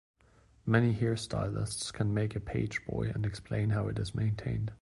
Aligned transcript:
Many 0.65 0.95
hairstylists 0.95 1.93
can 1.93 2.11
make 2.11 2.35
a 2.35 2.39
pageboy 2.39 3.13
and 3.13 3.23
explain 3.23 3.69
how 3.69 3.87
it 3.87 3.99
is 3.99 4.15
maintained. 4.15 4.71